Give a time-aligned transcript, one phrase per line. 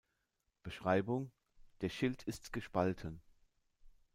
[0.63, 1.31] Beschreibung:
[1.81, 3.21] "Der Schild ist gespalten.